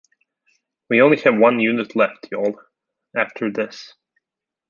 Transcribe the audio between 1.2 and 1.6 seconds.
one